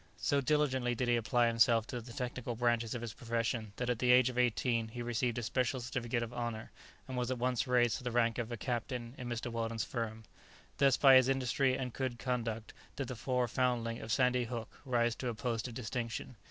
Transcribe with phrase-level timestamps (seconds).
[0.17, 3.99] So diligently did he apply himself to the technical branches of his profession that at
[3.99, 6.71] the age of eighteen he received a special certificate of honour,
[7.07, 9.51] and was at once raised to the rank of a captain in Mr.
[9.51, 10.23] Weldon's firm.
[10.79, 15.13] Thus by his industry and good conduct did the poor foundling of Sandy Hook rise
[15.17, 16.35] to a post of distinction.